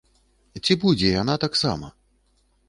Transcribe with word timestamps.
Ці 0.63 0.77
будзе 0.83 1.11
яна 1.21 1.35
таксама? 1.45 1.93